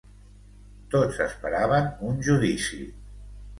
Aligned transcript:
Tots 0.95 1.19
esperaven 1.27 1.93
un 2.09 2.19
judici. 2.31 2.83